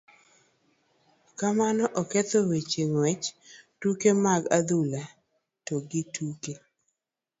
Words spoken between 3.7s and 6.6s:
tuke mag adhula to gi tuke